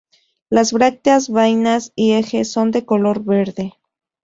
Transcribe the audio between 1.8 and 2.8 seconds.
y ejes son